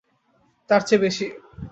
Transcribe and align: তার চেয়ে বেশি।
তার 0.69 0.81
চেয়ে 0.87 1.03
বেশি। 1.03 1.25